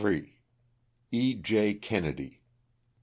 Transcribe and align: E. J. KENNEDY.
E. 1.11 1.35
J. 1.35 1.75
KENNEDY. 1.75 2.41